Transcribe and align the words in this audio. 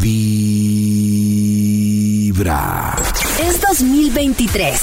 Vibra. 0.00 1.76
Es 3.38 3.60
2023. 3.60 4.80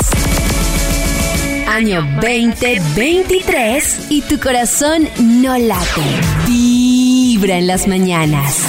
Año 1.67 2.08
2023 2.21 4.11
y 4.11 4.21
tu 4.21 4.39
corazón 4.39 5.09
no 5.19 5.57
late. 5.57 6.01
Vibra 6.45 7.57
en 7.57 7.65
las 7.65 7.88
mañanas. 7.88 8.61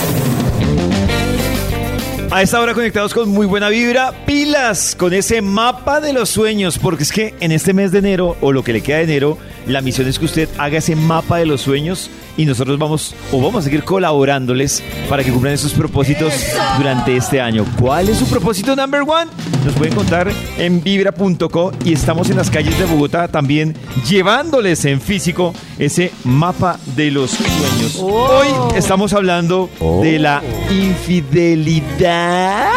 A 2.30 2.42
esta 2.42 2.60
hora 2.60 2.72
conectados 2.72 3.12
con 3.12 3.28
muy 3.28 3.46
buena 3.46 3.68
vibra, 3.68 4.12
pilas 4.26 4.94
con 4.96 5.12
ese 5.12 5.42
mapa 5.42 6.00
de 6.00 6.12
los 6.14 6.30
sueños, 6.30 6.78
porque 6.78 7.02
es 7.02 7.12
que 7.12 7.34
en 7.40 7.52
este 7.52 7.74
mes 7.74 7.92
de 7.92 7.98
enero, 7.98 8.36
o 8.40 8.52
lo 8.52 8.62
que 8.64 8.72
le 8.72 8.82
queda 8.82 8.98
de 8.98 9.04
enero, 9.04 9.38
la 9.66 9.80
misión 9.80 10.08
es 10.08 10.18
que 10.18 10.24
usted 10.24 10.48
haga 10.58 10.78
ese 10.78 10.94
mapa 10.96 11.38
de 11.38 11.46
los 11.46 11.60
sueños 11.62 12.10
y 12.38 12.46
nosotros 12.46 12.78
vamos, 12.78 13.14
o 13.32 13.42
vamos 13.42 13.56
a 13.56 13.62
seguir 13.64 13.82
colaborándoles 13.82 14.82
para 15.10 15.24
que 15.24 15.32
cumplan 15.32 15.52
esos 15.54 15.72
propósitos 15.72 16.32
durante 16.78 17.16
este 17.16 17.40
año. 17.40 17.66
¿Cuál 17.78 18.08
es 18.08 18.18
su 18.18 18.26
propósito 18.26 18.76
number 18.76 19.02
one? 19.02 19.30
Nos 19.64 19.74
pueden 19.74 19.94
contar 19.94 20.30
en 20.56 20.80
vibra.co 20.82 21.72
y 21.84 21.92
estamos 21.92 22.30
en 22.30 22.36
las 22.36 22.48
calles 22.48 22.78
de 22.78 22.84
Bogotá 22.84 23.26
también 23.26 23.74
llevándoles 24.08 24.84
en 24.84 25.00
físico 25.00 25.52
ese 25.80 26.12
mapa 26.22 26.78
de 26.94 27.10
los 27.10 27.32
sueños. 27.32 27.98
Hoy 28.00 28.46
estamos 28.76 29.12
hablando 29.12 29.68
de 30.02 30.20
la 30.20 30.40
infidelidad. 30.70 32.68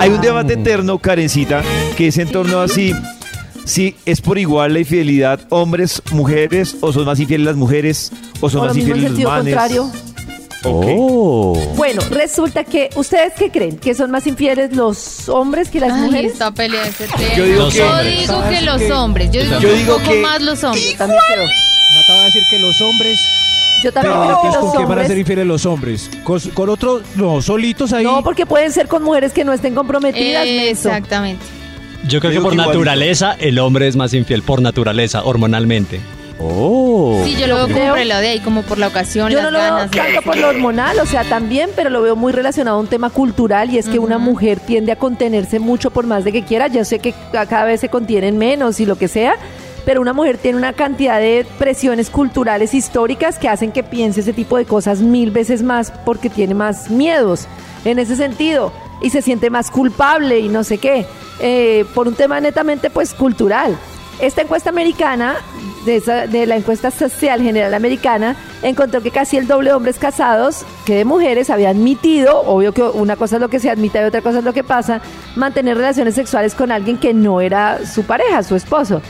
Hay 0.00 0.10
un 0.10 0.20
debate 0.20 0.54
eterno, 0.54 0.98
Karencita, 0.98 1.62
que 1.96 2.08
es 2.08 2.18
en 2.18 2.28
torno 2.28 2.60
a 2.60 2.66
si, 2.66 2.92
si 3.64 3.96
es 4.06 4.20
por 4.20 4.38
igual 4.38 4.72
la 4.74 4.80
infidelidad 4.80 5.40
hombres, 5.50 6.02
mujeres, 6.12 6.76
o 6.80 6.92
son 6.92 7.04
más 7.04 7.18
infieles 7.20 7.46
las 7.46 7.56
mujeres, 7.56 8.12
o 8.40 8.48
son 8.50 8.60
O 8.60 8.64
lo 8.64 8.68
más 8.68 8.76
mismo 8.76 8.94
en 8.94 9.00
infieles 9.02 9.24
los 9.24 9.32
manes. 9.32 9.54
contrario. 9.54 9.90
Oh. 10.64 11.58
Bueno, 11.76 12.02
resulta 12.10 12.64
que, 12.64 12.90
¿ustedes 12.94 13.32
qué 13.38 13.50
creen? 13.50 13.78
¿Que 13.78 13.94
son 13.94 14.10
más 14.10 14.26
infieles 14.26 14.76
los 14.76 15.28
hombres 15.30 15.70
que 15.70 15.80
las 15.80 15.92
Ay, 15.92 16.02
mujeres? 16.02 16.32
esta 16.32 16.50
pelea 16.52 16.86
ese 16.86 17.06
tema. 17.06 17.34
Yo 17.36 17.44
digo 17.44 17.68
que- 17.70 17.78
Yo 17.78 18.02
digo 18.02 18.48
que 18.50 18.60
los 18.62 18.90
hombres. 18.90 19.30
Yo 19.30 19.42
digo 19.42 19.58
Yo 19.58 19.68
que 19.70 19.74
digo 19.76 19.96
un 19.96 20.02
poco 20.02 20.12
que- 20.14 20.20
más 20.20 20.42
los 20.42 20.62
hombres. 20.64 20.92
Yo 20.92 20.98
también 20.98 21.20
creo. 21.32 21.46
Nata 21.46 22.14
va 22.14 22.20
a 22.20 22.24
decir 22.26 22.42
que 22.50 22.58
los 22.58 22.80
hombres. 22.82 23.18
Yo 23.82 23.90
también 23.92 24.14
creo 24.14 24.40
que 24.42 24.46
los 24.48 24.56
¿con 24.58 24.70
quién 24.72 24.88
van 24.88 24.98
a 24.98 25.06
ser 25.06 25.16
infieles 25.18 25.46
los 25.46 25.64
hombres? 25.64 26.10
¿Con, 26.24 26.38
con 26.40 26.68
otro? 26.68 27.00
No, 27.16 27.40
solitos 27.40 27.94
ahí. 27.94 28.04
No, 28.04 28.22
porque 28.22 28.44
pueden 28.44 28.70
ser 28.72 28.86
con 28.88 29.02
mujeres 29.02 29.32
que 29.32 29.42
no 29.44 29.54
estén 29.54 29.74
comprometidas. 29.74 30.44
Exactamente. 30.46 31.42
Yo 32.06 32.20
creo 32.20 32.32
que 32.32 32.40
por 32.40 32.56
naturaleza 32.56 33.36
el 33.38 33.58
hombre 33.58 33.86
es 33.88 33.96
más 33.96 34.14
infiel, 34.14 34.42
por 34.42 34.62
naturaleza, 34.62 35.22
hormonalmente. 35.24 36.00
Oh. 36.42 37.20
Sí, 37.24 37.36
yo 37.38 37.46
lo 37.46 37.56
veo 37.56 37.68
como 37.68 37.88
por 37.90 37.98
el 37.98 38.08
lado 38.08 38.22
de 38.22 38.28
ahí, 38.28 38.40
como 38.40 38.62
por 38.62 38.78
la 38.78 38.88
ocasión, 38.88 39.30
Yo 39.30 39.36
las 39.42 39.44
no 39.44 39.50
lo 39.50 39.58
veo 39.58 39.74
ganas. 39.74 39.90
tanto 39.90 40.22
por 40.22 40.36
lo 40.38 40.48
hormonal, 40.48 40.98
o 40.98 41.04
sea, 41.04 41.24
también, 41.24 41.68
pero 41.76 41.90
lo 41.90 42.00
veo 42.00 42.16
muy 42.16 42.32
relacionado 42.32 42.78
a 42.78 42.80
un 42.80 42.86
tema 42.86 43.10
cultural 43.10 43.68
y 43.70 43.76
es 43.76 43.88
que 43.88 43.98
una 43.98 44.16
mujer 44.16 44.58
tiende 44.58 44.90
a 44.92 44.96
contenerse 44.96 45.58
mucho 45.58 45.90
por 45.90 46.06
más 46.06 46.24
de 46.24 46.32
que 46.32 46.42
quiera. 46.42 46.68
Yo 46.68 46.84
sé 46.86 46.98
que 46.98 47.12
ca- 47.30 47.44
cada 47.44 47.64
vez 47.64 47.80
se 47.80 47.90
contienen 47.90 48.38
menos 48.38 48.80
y 48.80 48.86
lo 48.86 48.96
que 48.96 49.06
sea, 49.06 49.34
pero 49.84 50.00
una 50.00 50.14
mujer 50.14 50.38
tiene 50.38 50.56
una 50.56 50.72
cantidad 50.72 51.20
de 51.20 51.46
presiones 51.58 52.08
culturales 52.08 52.72
históricas 52.72 53.38
que 53.38 53.48
hacen 53.48 53.70
que 53.70 53.82
piense 53.82 54.20
ese 54.20 54.32
tipo 54.32 54.56
de 54.56 54.64
cosas 54.64 55.00
mil 55.00 55.30
veces 55.30 55.62
más 55.62 55.92
porque 56.06 56.30
tiene 56.30 56.54
más 56.54 56.88
miedos 56.88 57.48
en 57.84 57.98
ese 57.98 58.16
sentido 58.16 58.72
y 59.02 59.10
se 59.10 59.20
siente 59.20 59.50
más 59.50 59.70
culpable 59.70 60.38
y 60.40 60.48
no 60.48 60.64
sé 60.64 60.78
qué, 60.78 61.04
eh, 61.40 61.84
por 61.94 62.08
un 62.08 62.14
tema 62.14 62.40
netamente 62.40 62.90
pues 62.90 63.14
cultural. 63.14 63.76
Esta 64.20 64.42
encuesta 64.42 64.68
americana, 64.68 65.36
de, 65.86 65.96
esa- 65.96 66.26
de 66.26 66.44
la 66.44 66.56
encuesta 66.56 66.90
social 66.90 67.40
general 67.40 67.72
americana, 67.72 68.36
encontró 68.62 69.00
que 69.00 69.10
casi 69.10 69.38
el 69.38 69.46
doble 69.46 69.70
de 69.70 69.74
hombres 69.76 69.98
casados 69.98 70.66
que 70.84 70.94
de 70.96 71.06
mujeres 71.06 71.48
había 71.48 71.70
admitido, 71.70 72.42
obvio 72.42 72.72
que 72.74 72.82
una 72.82 73.16
cosa 73.16 73.36
es 73.36 73.40
lo 73.40 73.48
que 73.48 73.58
se 73.60 73.70
admite 73.70 73.98
y 73.98 74.02
otra 74.04 74.20
cosa 74.20 74.40
es 74.40 74.44
lo 74.44 74.52
que 74.52 74.62
pasa, 74.62 75.00
mantener 75.36 75.78
relaciones 75.78 76.16
sexuales 76.16 76.54
con 76.54 76.70
alguien 76.70 76.98
que 76.98 77.14
no 77.14 77.40
era 77.40 77.78
su 77.86 78.02
pareja, 78.02 78.42
su 78.42 78.56
esposo. 78.56 79.00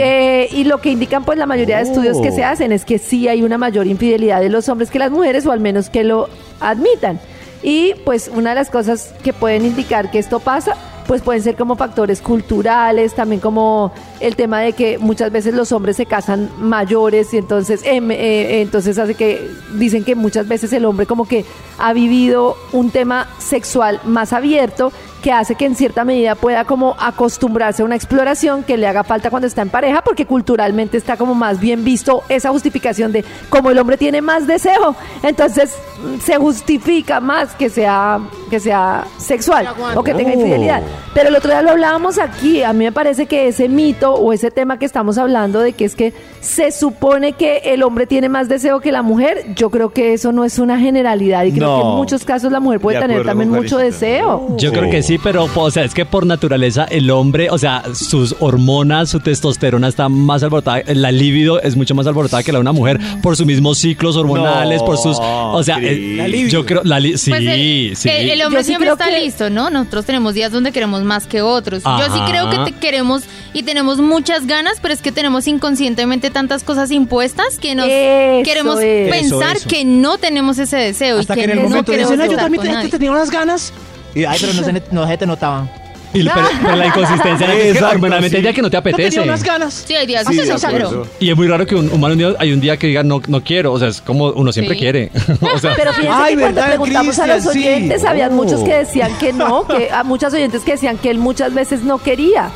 Eh, 0.00 0.48
y 0.50 0.64
lo 0.64 0.78
que 0.80 0.90
indican 0.90 1.22
pues 1.24 1.38
la 1.38 1.46
mayoría 1.46 1.76
de 1.76 1.84
estudios 1.84 2.20
que 2.20 2.32
se 2.32 2.42
hacen 2.42 2.72
es 2.72 2.84
que 2.84 2.98
sí 2.98 3.28
hay 3.28 3.44
una 3.44 3.58
mayor 3.58 3.86
infidelidad 3.86 4.40
de 4.40 4.48
los 4.48 4.68
hombres 4.68 4.90
que 4.90 4.98
las 4.98 5.12
mujeres, 5.12 5.46
o 5.46 5.52
al 5.52 5.60
menos 5.60 5.88
que 5.88 6.02
lo 6.02 6.28
admitan. 6.58 7.20
Y 7.62 7.94
pues 8.04 8.28
una 8.34 8.50
de 8.50 8.56
las 8.56 8.70
cosas 8.70 9.14
que 9.22 9.32
pueden 9.32 9.64
indicar 9.64 10.10
que 10.10 10.18
esto 10.18 10.40
pasa, 10.40 10.74
pues 11.08 11.22
pueden 11.22 11.42
ser 11.42 11.56
como 11.56 11.74
factores 11.74 12.20
culturales, 12.20 13.14
también 13.14 13.40
como 13.40 13.92
el 14.20 14.36
tema 14.36 14.60
de 14.60 14.74
que 14.74 14.98
muchas 14.98 15.32
veces 15.32 15.54
los 15.54 15.72
hombres 15.72 15.96
se 15.96 16.04
casan 16.04 16.50
mayores 16.60 17.32
y 17.32 17.38
entonces, 17.38 17.80
em, 17.84 18.10
eh, 18.10 18.60
entonces 18.60 18.98
hace 18.98 19.14
que 19.14 19.50
dicen 19.72 20.04
que 20.04 20.14
muchas 20.14 20.46
veces 20.46 20.70
el 20.74 20.84
hombre 20.84 21.06
como 21.06 21.26
que 21.26 21.46
ha 21.78 21.94
vivido 21.94 22.56
un 22.72 22.90
tema 22.90 23.26
sexual 23.38 24.02
más 24.04 24.34
abierto 24.34 24.92
que 25.22 25.32
hace 25.32 25.54
que 25.54 25.64
en 25.64 25.74
cierta 25.74 26.04
medida 26.04 26.34
pueda 26.34 26.64
como 26.64 26.94
acostumbrarse 26.98 27.82
a 27.82 27.86
una 27.86 27.96
exploración 27.96 28.62
que 28.62 28.76
le 28.76 28.86
haga 28.86 29.02
falta 29.02 29.30
cuando 29.30 29.48
está 29.48 29.62
en 29.62 29.70
pareja 29.70 30.02
porque 30.02 30.26
culturalmente 30.26 30.98
está 30.98 31.16
como 31.16 31.34
más 31.34 31.58
bien 31.58 31.84
visto 31.84 32.22
esa 32.28 32.50
justificación 32.50 33.12
de 33.12 33.24
como 33.48 33.70
el 33.70 33.78
hombre 33.78 33.96
tiene 33.96 34.20
más 34.20 34.46
deseo, 34.46 34.94
entonces 35.22 35.74
se 36.22 36.36
justifica 36.36 37.20
más 37.20 37.54
que 37.54 37.70
sea 37.70 38.20
que 38.50 38.60
sea 38.60 39.04
sexual 39.18 39.68
o 39.94 40.02
que 40.02 40.14
tenga 40.14 40.32
infidelidad. 40.32 40.82
Pero 41.14 41.28
el 41.28 41.36
otro 41.36 41.50
día 41.50 41.62
lo 41.62 41.70
hablábamos 41.70 42.18
aquí, 42.18 42.62
a 42.62 42.72
mí 42.72 42.84
me 42.84 42.92
parece 42.92 43.26
que 43.26 43.48
ese 43.48 43.68
mito 43.68 44.14
o 44.14 44.32
ese 44.32 44.50
tema 44.50 44.78
que 44.78 44.86
estamos 44.86 45.18
hablando 45.18 45.60
de 45.60 45.72
que 45.72 45.84
es 45.84 45.94
que 45.94 46.14
se 46.40 46.70
supone 46.70 47.32
que 47.32 47.58
el 47.64 47.82
hombre 47.82 48.06
tiene 48.06 48.28
más 48.28 48.48
deseo 48.48 48.80
que 48.80 48.92
la 48.92 49.02
mujer, 49.02 49.54
yo 49.54 49.70
creo 49.70 49.90
que 49.90 50.12
eso 50.12 50.32
no 50.32 50.44
es 50.44 50.58
una 50.58 50.78
generalidad 50.78 51.44
y 51.44 51.52
creo 51.52 51.82
que 51.82 51.88
en 51.88 51.94
muchos 51.96 52.24
casos 52.24 52.52
la 52.52 52.60
mujer 52.60 52.80
puede 52.80 52.98
De 52.98 53.02
tener 53.02 53.16
acuerdo 53.18 53.30
también 53.30 53.50
mucho 53.50 53.76
deseo. 53.78 54.56
Yo 54.56 54.72
creo 54.72 54.90
que 54.90 55.02
sí, 55.02 55.18
pero 55.18 55.48
o 55.54 55.70
sea, 55.70 55.84
es 55.84 55.94
que 55.94 56.06
por 56.06 56.24
naturaleza 56.26 56.84
el 56.84 57.10
hombre, 57.10 57.50
o 57.50 57.58
sea, 57.58 57.82
sus 57.92 58.36
hormonas, 58.40 59.10
su 59.10 59.20
testosterona 59.20 59.88
está 59.88 60.08
más 60.08 60.42
alborotada, 60.42 60.82
la 60.86 61.12
libido 61.12 61.60
es 61.60 61.76
mucho 61.76 61.94
más 61.94 62.06
alborotada 62.06 62.42
que 62.42 62.52
la 62.52 62.58
de 62.58 62.62
una 62.62 62.72
mujer 62.72 62.98
por 63.22 63.36
sus 63.36 63.46
mismos 63.46 63.78
ciclos 63.78 64.16
hormonales, 64.16 64.80
No, 64.80 64.86
por 64.86 64.96
sus, 64.96 65.18
o 65.20 65.62
sea. 65.62 65.78
El- 65.90 66.16
La 66.16 66.28
libido. 66.28 66.48
yo 66.50 66.66
creo 66.66 66.82
la 66.84 67.00
li- 67.00 67.16
sí, 67.18 67.30
Pues 67.30 67.42
el, 67.42 67.96
sí. 67.96 68.08
el- 68.08 68.30
el 68.30 68.42
hombre 68.42 68.60
Yo 68.60 68.64
sí 68.64 68.68
siempre 68.68 68.86
creo 68.86 68.94
está 68.94 69.06
que- 69.10 69.20
listo, 69.24 69.50
¿no? 69.50 69.70
Nosotros 69.70 70.04
tenemos 70.06 70.34
días 70.34 70.52
donde 70.52 70.72
queremos 70.72 71.02
más 71.02 71.26
que 71.26 71.42
otros. 71.42 71.82
Yo 71.84 72.04
sí 72.06 72.18
Ajá. 72.20 72.26
creo 72.30 72.50
que 72.50 72.72
te 72.72 72.78
queremos 72.78 73.22
y 73.52 73.62
tenemos 73.62 73.98
muchas 73.98 74.46
ganas, 74.46 74.74
pero 74.80 74.92
es 74.94 75.00
que 75.02 75.12
tenemos 75.12 75.46
inconscientemente 75.48 76.30
tantas 76.30 76.64
cosas 76.64 76.90
impuestas 76.90 77.58
que 77.58 77.74
nos 77.74 77.86
Eso 77.88 78.44
queremos 78.44 78.80
es. 78.80 79.10
pensar 79.10 79.56
Eso, 79.56 79.60
eso. 79.60 79.68
que 79.68 79.84
no 79.84 80.18
tenemos 80.18 80.58
ese 80.58 80.76
deseo 80.76 81.18
Hasta 81.18 81.34
y 81.34 81.36
que, 81.36 81.40
que, 81.40 81.44
en 81.44 81.50
el 81.58 81.62
no 81.64 81.68
momento 81.70 81.92
queremos 81.92 82.12
"Ay, 82.12 82.16
yo 82.18 82.24
estar 82.24 82.38
también 82.38 82.60
con 82.60 82.66
te- 82.68 82.72
nadie". 82.74 82.88
te 82.90 82.98
tenía 82.98 83.10
unas 83.12 83.30
ganas. 83.30 83.72
Y, 84.14 84.24
ay, 84.24 84.38
pero 84.40 84.52
no 84.54 84.64
se, 84.64 84.82
no 84.90 85.06
se 85.06 85.16
te 85.18 85.26
notaban. 85.26 85.70
Y- 86.14 86.24
pero, 86.24 86.46
pero 86.62 86.76
la 86.76 86.86
inconsistencia 86.86 87.46
es 87.46 87.52
que 87.62 87.68
Exacto, 87.70 87.94
hormonalmente 87.94 88.36
hay 88.36 88.40
sí. 88.40 88.42
días 88.44 88.54
que 88.54 88.62
no 88.62 88.70
te 88.70 88.80
tenía 88.80 88.96
apetece. 88.96 89.20
unas 89.20 89.42
ganas. 89.42 89.74
Sí, 89.86 89.94
hay 89.94 90.06
días 90.06 90.26
Sí, 90.28 90.36
de 90.36 90.52
acuerdo. 90.52 91.06
Y 91.20 91.30
es 91.30 91.36
muy 91.36 91.46
raro 91.46 91.66
que 91.66 91.74
un 91.74 91.90
humano 91.92 92.12
un 92.14 92.18
día, 92.18 92.28
hay 92.38 92.52
un 92.52 92.60
día 92.60 92.76
que 92.76 92.86
diga 92.86 93.02
no, 93.02 93.20
no 93.28 93.42
quiero, 93.44 93.72
o 93.72 93.78
sea, 93.78 93.88
es 93.88 94.00
como 94.00 94.26
uno 94.30 94.52
siempre 94.52 94.74
Sí. 94.74 94.80
quiere. 94.80 95.10
o 95.54 95.58
sea, 95.58 95.74
Pero 95.76 95.92
fíjense 95.92 96.10
Ay, 96.18 96.34
que 96.34 96.40
cuando 96.40 96.54
¿verdad, 96.56 96.68
preguntamos 96.68 97.18
a 97.18 97.26
los 97.26 97.36
Cristian? 97.44 97.62
Sí. 97.64 97.68
oyentes, 97.68 98.04
habían 98.04 98.32
Oh. 98.32 98.36
muchos 98.36 98.62
que 98.62 98.74
decían 98.74 99.12
que 99.18 99.32
no, 99.32 99.66
que 99.66 99.90
a 99.90 100.02
muchas 100.04 100.32
oyentes 100.32 100.62
que 100.62 100.72
decían 100.72 100.96
que 100.98 101.10
él 101.10 101.18
muchas 101.18 101.52
veces 101.54 101.82
no 101.82 101.98
quería. 101.98 102.50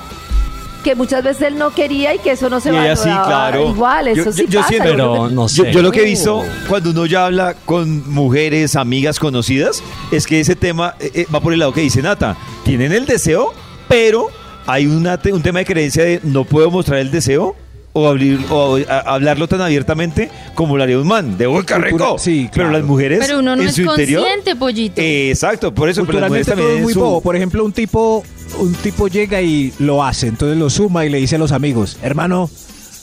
Que 0.82 0.96
muchas 0.96 1.22
veces 1.22 1.42
él 1.42 1.58
no 1.58 1.70
quería 1.70 2.12
y 2.12 2.18
que 2.18 2.32
eso 2.32 2.50
no 2.50 2.58
se 2.58 2.72
Y 2.72 2.76
ella 2.76 2.96
sí, 2.96 3.08
valoraba 3.08 3.26
claro. 3.50 3.68
igual, 3.70 4.08
eso 4.08 4.24
Yo- 4.24 4.32
sí 4.32 4.42
yo- 4.46 4.48
yo 4.48 4.58
pasa. 4.58 4.68
siento- 4.70 4.88
yo 4.88 4.94
creo 4.96 5.12
pero 5.12 5.28
que- 5.28 5.34
no 5.36 5.42
Yo, 5.46 5.64
sé. 5.64 5.72
yo 5.72 5.80
lo 5.82 5.92
que 5.92 6.00
he 6.00 6.04
visto 6.04 6.42
cuando 6.68 6.90
uno 6.90 7.06
ya 7.06 7.26
habla 7.26 7.54
con 7.64 8.10
mujeres, 8.12 8.74
amigas 8.74 9.20
conocidas, 9.20 9.80
es 10.10 10.26
que 10.26 10.40
ese 10.40 10.56
tema 10.56 10.96
eh, 10.98 11.10
eh, 11.14 11.26
va 11.32 11.38
por 11.40 11.52
el 11.52 11.60
lado 11.60 11.72
que 11.72 11.82
dice 11.82 12.02
Nata. 12.02 12.36
Tienen 12.64 12.92
el 12.92 13.06
deseo, 13.06 13.52
pero 13.88 14.28
hay 14.66 14.86
una 14.86 15.18
un 15.32 15.42
tema 15.42 15.58
de 15.60 15.64
creencia 15.64 16.04
de 16.04 16.20
no 16.22 16.44
puedo 16.44 16.70
mostrar 16.70 17.00
el 17.00 17.10
deseo 17.10 17.56
o, 17.94 18.08
abrir, 18.08 18.38
o 18.50 18.78
a- 18.88 18.98
hablarlo 19.00 19.48
tan 19.48 19.60
abiertamente 19.60 20.30
como 20.54 20.76
lo 20.76 20.82
haría 20.84 20.98
un 20.98 21.06
man. 21.06 21.36
De 21.36 21.46
¡Uy, 21.48 21.64
qué 21.64 21.76
rico! 21.78 22.16
Sí, 22.18 22.48
Pero 22.52 22.64
claro. 22.68 22.72
las 22.78 22.84
mujeres 22.84 23.18
Pero 23.26 23.40
uno 23.40 23.56
no 23.56 23.62
en 23.62 23.68
es 23.68 23.74
su 23.74 23.82
interior... 23.82 24.22
consciente, 24.22 24.56
pollito. 24.56 25.00
Eh, 25.00 25.30
exacto, 25.30 25.74
por 25.74 25.88
eso. 25.88 26.04
Pero 26.06 26.20
las 26.20 26.28
mujeres 26.30 26.46
Culturalmente 26.46 26.50
todo 26.52 26.60
también 26.60 26.78
es 26.78 26.82
muy 26.84 26.92
su- 26.94 27.00
bobo. 27.00 27.20
Por 27.20 27.36
ejemplo, 27.36 27.64
un 27.64 27.72
tipo, 27.72 28.24
un 28.60 28.72
tipo 28.74 29.08
llega 29.08 29.42
y 29.42 29.72
lo 29.78 30.04
hace, 30.04 30.28
entonces 30.28 30.56
lo 30.56 30.70
suma 30.70 31.04
y 31.04 31.10
le 31.10 31.18
dice 31.18 31.34
a 31.36 31.38
los 31.38 31.52
amigos, 31.52 31.98
hermano, 32.02 32.48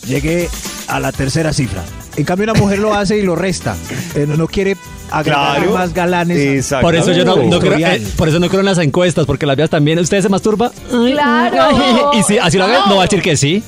llegué 0.08 0.48
a 0.88 1.00
la 1.02 1.12
tercera 1.12 1.52
cifra. 1.54 1.84
En 2.20 2.26
cambio, 2.26 2.44
una 2.52 2.54
mujer 2.60 2.80
lo 2.80 2.94
hace 2.94 3.18
y 3.18 3.22
lo 3.22 3.36
resta. 3.36 3.76
Eh, 4.16 4.26
no, 4.28 4.36
no 4.36 4.48
quiere 4.48 4.76
agregar 5.10 5.56
Claro. 5.58 5.74
más 5.74 5.94
galanes. 5.94 6.38
Exacto. 6.38 6.86
por 6.86 6.96
eso 6.96 7.12
yo 7.14 7.24
no, 7.26 7.36
no 7.38 7.60
creo, 7.60 7.78
eh, 7.78 8.06
por 8.18 8.28
eso 8.28 8.40
no 8.40 8.48
creo 8.50 8.60
en 8.60 8.66
las 8.66 8.78
encuestas, 8.78 9.26
porque 9.26 9.46
las 9.46 9.56
vías 9.56 9.70
también, 9.70 9.98
¿usted 10.00 10.22
se 10.22 10.30
masturba? 10.30 10.72
Ay, 10.94 11.14
Claro. 11.14 12.12
Y 12.14 12.24
si 12.24 12.38
así 12.38 12.58
lo 12.58 12.66
haga, 12.66 12.86
no 12.88 12.96
va 12.98 13.04
a 13.04 13.06
decir 13.06 13.22
que 13.22 13.38
sí. 13.38 13.64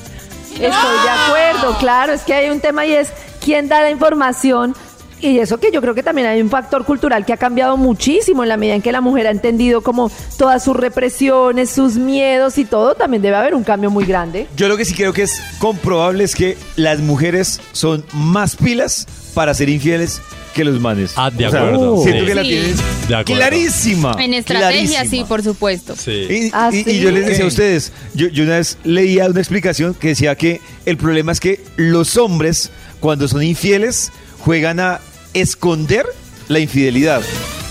Estoy 0.52 0.60
de 0.68 0.68
acuerdo, 0.68 1.78
claro, 1.78 2.12
es 2.12 2.20
que 2.22 2.34
hay 2.34 2.50
un 2.50 2.60
tema 2.60 2.84
y 2.84 2.92
es 2.92 3.08
quién 3.42 3.68
da 3.68 3.80
la 3.80 3.90
información. 3.90 4.76
Y 5.22 5.38
eso 5.38 5.58
que 5.58 5.70
yo 5.72 5.80
creo 5.80 5.94
que 5.94 6.02
también 6.02 6.26
hay 6.26 6.42
un 6.42 6.50
factor 6.50 6.84
cultural 6.84 7.24
que 7.24 7.32
ha 7.32 7.36
cambiado 7.36 7.76
muchísimo 7.76 8.42
en 8.42 8.48
la 8.48 8.56
medida 8.56 8.74
en 8.74 8.82
que 8.82 8.90
la 8.92 9.00
mujer 9.00 9.28
ha 9.28 9.30
entendido 9.30 9.80
como 9.80 10.10
todas 10.36 10.64
sus 10.64 10.76
represiones, 10.76 11.70
sus 11.70 11.94
miedos 11.94 12.58
y 12.58 12.64
todo, 12.64 12.94
también 12.96 13.22
debe 13.22 13.36
haber 13.36 13.54
un 13.54 13.62
cambio 13.62 13.88
muy 13.90 14.04
grande. 14.04 14.48
Yo 14.56 14.66
lo 14.68 14.76
que 14.76 14.84
sí 14.84 14.94
creo 14.94 15.12
que 15.12 15.22
es 15.22 15.40
comprobable 15.60 16.24
es 16.24 16.34
que 16.34 16.58
las 16.76 16.98
mujeres 16.98 17.60
son 17.72 18.04
más 18.12 18.56
pilas 18.56 19.06
para 19.34 19.54
ser 19.54 19.68
infieles 19.68 20.20
que 20.54 20.64
los 20.64 20.80
manes. 20.80 21.12
Ah, 21.16 21.30
de 21.30 21.46
O 21.46 21.50
sea, 21.50 21.60
acuerdo, 21.60 22.02
siento 22.02 22.20
sí. 22.22 22.26
que 22.26 22.34
la 22.34 22.42
tienes 22.42 22.76
De 23.08 23.14
acuerdo. 23.14 23.40
clarísima. 23.40 24.16
En 24.18 24.34
estrategia, 24.34 24.70
clarísima. 24.70 25.04
sí, 25.06 25.24
por 25.26 25.42
supuesto. 25.42 25.94
Sí. 25.96 26.10
Y, 26.10 26.50
Ah, 26.52 26.68
y- 26.72 26.78
y 26.80 26.84
¿sí? 26.84 27.00
yo 27.00 27.10
les 27.12 27.26
decía 27.26 27.44
a 27.44 27.48
ustedes, 27.48 27.92
yo, 28.14 28.26
yo 28.28 28.42
una 28.44 28.56
vez 28.56 28.76
leía 28.84 29.26
una 29.26 29.40
explicación 29.40 29.94
que 29.94 30.08
decía 30.08 30.34
que 30.34 30.60
el 30.84 30.96
problema 30.96 31.30
es 31.32 31.38
que 31.40 31.60
los 31.76 32.16
hombres, 32.16 32.70
cuando 33.00 33.28
son 33.28 33.42
infieles, 33.42 34.10
juegan 34.40 34.80
a 34.80 35.00
esconder 35.34 36.06
la 36.48 36.58
infidelidad. 36.58 37.22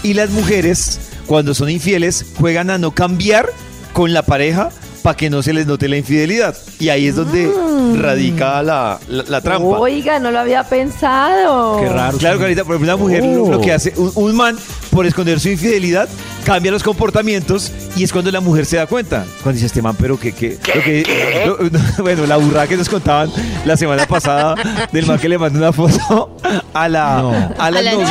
Y 0.03 0.13
las 0.13 0.29
mujeres, 0.31 0.99
cuando 1.27 1.53
son 1.53 1.69
infieles, 1.69 2.25
juegan 2.37 2.69
a 2.69 2.77
no 2.77 2.91
cambiar 2.91 3.49
con 3.93 4.13
la 4.13 4.23
pareja 4.23 4.69
para 5.03 5.17
que 5.17 5.29
no 5.29 5.41
se 5.43 5.53
les 5.53 5.65
note 5.67 5.87
la 5.87 5.97
infidelidad. 5.97 6.55
Y 6.79 6.89
ahí 6.89 7.07
es 7.07 7.15
donde 7.15 7.51
radica 7.97 8.61
la, 8.63 8.99
la- 9.07 9.23
la 9.27 9.41
trampa. 9.41 9.79
Oiga, 9.79 10.19
no 10.19 10.31
lo 10.31 10.39
había 10.39 10.63
pensado. 10.63 11.79
Qué 11.79 11.89
raro. 11.89 12.17
Claro, 12.17 12.39
Carita, 12.39 12.63
por 12.63 12.75
ejemplo, 12.75 12.95
una 12.95 13.03
mujer 13.03 13.23
lo, 13.23 13.43
Oh. 13.45 13.51
lo 13.51 13.61
que 13.61 13.71
hace, 13.71 13.93
un, 13.97 14.11
un 14.15 14.35
man, 14.35 14.57
por 14.91 15.05
esconder 15.05 15.39
su 15.39 15.49
infidelidad, 15.49 16.07
cambia 16.41 16.71
los 16.71 16.83
comportamientos 16.83 17.71
y 17.95 18.03
es 18.03 18.11
cuando 18.11 18.31
la 18.31 18.39
mujer 18.41 18.65
se 18.65 18.77
da 18.77 18.85
cuenta. 18.87 19.25
Cuando 19.43 19.53
dice 19.53 19.67
este 19.67 19.81
man, 19.81 19.95
pero 19.99 20.19
que, 20.19 20.31
que, 20.33 20.57
lo 20.75 20.81
que 20.83 21.43
lo- 21.45 22.03
bueno, 22.03 22.25
la 22.25 22.37
burrada 22.37 22.67
que 22.67 22.77
nos 22.77 22.89
contaban 22.89 23.31
la 23.65 23.77
semana 23.77 24.05
pasada 24.05 24.55
del 24.91 25.05
man 25.05 25.19
que 25.19 25.29
le 25.29 25.37
mandó 25.37 25.59
una 25.59 25.71
foto 25.73 26.37
a 26.73 26.87
la, 26.89 27.21
No. 27.21 27.31
a 27.57 27.71
la 27.71 27.79
A 27.79 27.81
la 27.83 27.91
novia. 27.93 28.07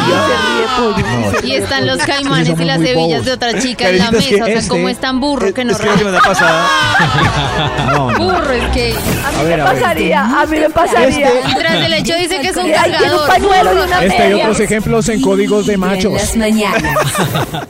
Y 1.43 1.53
están 1.55 1.87
los 1.87 1.99
caimanes 1.99 2.49
y 2.59 2.65
las 2.65 2.79
muy 2.79 2.88
hebillas 2.88 3.11
bobos. 3.11 3.25
de 3.27 3.32
otra 3.32 3.61
chica 3.61 3.88
en 3.88 3.99
la 3.99 4.05
Karencita, 4.06 4.19
es 4.21 4.29
que 4.29 4.35
mesa. 4.41 4.44
O 4.44 4.47
sea, 4.47 4.59
este- 4.59 4.69
como 4.69 4.88
es 4.88 4.99
tan 5.00 5.21
burro 5.21 5.53
que 5.55 5.65
no 5.65 5.73
es 5.73 5.79
que 5.79 5.87
la 5.87 5.99
semana 5.99 6.19
pasada 6.25 6.67
No, 7.93 8.11
no. 8.12 8.19
Burro 8.19 8.53
es 8.53 8.69
que. 8.71 8.93
A 8.93 9.31
mí 9.31 9.38
A 9.38 9.43
ver, 9.43 9.59
me 9.59 9.65
pasaría, 9.65 10.41
a 10.41 10.47
mí 10.47 10.59
me 10.59 10.71
pasaría. 10.71 11.31
Tras 11.59 11.81
del 11.81 11.93
hecho 11.94 12.15
dice 12.15 12.41
que 12.41 12.49
es 12.49 12.56
un 12.56 12.71
cargador. 12.71 13.31
y 14.00 14.05
Este 14.06 14.31
y 14.31 14.32
otros 14.35 14.61
ejemplos 14.61 15.09
en 15.09 15.21
códigos 15.21 15.67
de 15.67 15.75
en 15.75 15.81
machos. 15.81 16.12
las 16.12 16.37
mañanas. 16.37 16.82